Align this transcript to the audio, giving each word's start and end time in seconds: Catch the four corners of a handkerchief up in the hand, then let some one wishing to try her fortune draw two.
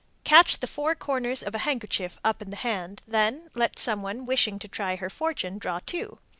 Catch 0.23 0.61
the 0.61 0.65
four 0.65 0.95
corners 0.95 1.43
of 1.43 1.53
a 1.53 1.59
handkerchief 1.59 2.17
up 2.25 2.41
in 2.41 2.49
the 2.49 2.55
hand, 2.55 3.03
then 3.07 3.51
let 3.53 3.77
some 3.77 4.01
one 4.01 4.25
wishing 4.25 4.57
to 4.57 4.67
try 4.67 4.95
her 4.95 5.11
fortune 5.11 5.59
draw 5.59 5.77
two. 5.77 6.17